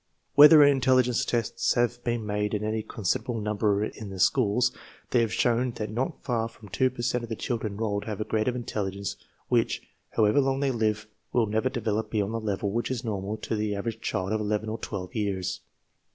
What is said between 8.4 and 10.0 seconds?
of intelligence which,